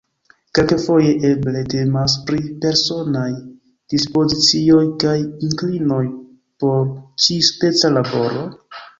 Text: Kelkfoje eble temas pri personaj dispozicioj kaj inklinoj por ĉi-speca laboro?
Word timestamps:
Kelkfoje 0.57 1.09
eble 1.27 1.59
temas 1.73 2.13
pri 2.29 2.39
personaj 2.63 3.25
dispozicioj 3.93 4.85
kaj 5.03 5.13
inklinoj 5.49 6.01
por 6.65 6.81
ĉi-speca 7.27 7.93
laboro? 7.99 8.47